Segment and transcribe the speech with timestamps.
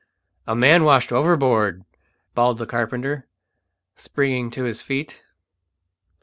[0.47, 1.83] "A man washed overboard!"
[2.33, 3.27] bawled the carpenter,
[3.95, 5.23] springing to his feet.